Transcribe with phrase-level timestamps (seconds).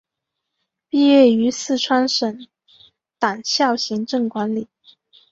[0.89, 2.49] 毕业于四川省委
[3.19, 4.67] 党校行政管理。